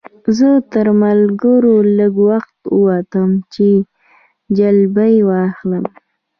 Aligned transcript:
زه 0.37 0.49
تر 0.71 0.87
ملګرو 1.03 1.75
لږ 1.97 2.13
وخته 2.29 2.67
ووتم 2.77 3.29
چې 3.53 3.67
جلبۍ 4.57 5.15
واخلم. 5.29 5.85